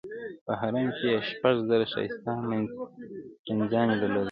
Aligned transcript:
په 0.45 0.51
حرم 0.59 0.87
کې 0.97 1.05
یې 1.13 1.17
شپږ 1.29 1.55
زره 1.69 1.85
ښایسته 1.93 2.31
مینځیاني 3.47 3.95
درلودې. 4.01 4.19